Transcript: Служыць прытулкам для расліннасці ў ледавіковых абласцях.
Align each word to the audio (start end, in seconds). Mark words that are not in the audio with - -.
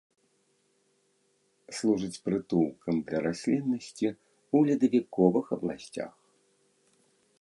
Служыць 1.79 2.21
прытулкам 2.29 2.95
для 3.11 3.19
расліннасці 3.27 4.07
ў 4.13 4.57
ледавіковых 4.71 5.45
абласцях. 5.59 6.11